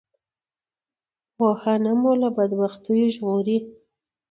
پوهنه 1.35 1.91
مو 1.99 2.11
له 2.21 2.29
بدبختیو 2.37 3.07
ژغوری 3.15 3.57